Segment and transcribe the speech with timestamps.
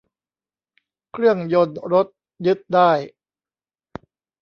[1.11, 2.07] เครื่องยนต์รถ
[2.45, 2.91] ยึดได้